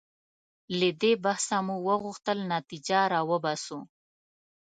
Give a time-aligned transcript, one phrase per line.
[0.79, 3.79] له دې بحثه مو غوښتل نتیجه راوباسو.